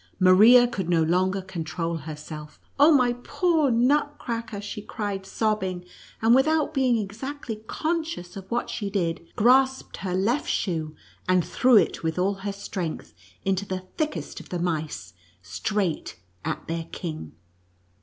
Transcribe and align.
Maria 0.19 0.67
could 0.67 0.89
no 0.89 1.03
longer 1.03 1.43
control 1.43 1.97
herself." 1.97 2.59
Oh, 2.79 2.91
my 2.91 3.13
poor 3.21 3.69
Nutcracker 3.69 4.57
I" 4.57 4.59
she 4.59 4.81
cried, 4.81 5.27
sobbing, 5.27 5.85
and 6.23 6.33
without 6.33 6.73
being 6.73 6.97
exactly 6.97 7.57
conscious 7.67 8.35
of 8.35 8.49
what 8.49 8.67
she 8.71 8.89
did, 8.89 9.23
grasped 9.35 9.97
her 9.97 10.15
left 10.15 10.49
shoe, 10.49 10.95
and 11.29 11.45
threw 11.45 11.77
it 11.77 12.01
with 12.01 12.17
all 12.17 12.33
her 12.41 12.51
strength 12.53 13.13
into 13.45 13.63
the 13.67 13.83
thickest 13.95 14.39
of 14.39 14.49
the 14.49 14.57
mice, 14.57 15.13
straight 15.43 16.17
at 16.43 16.67
their 16.67 16.85
kingf. 16.85 17.29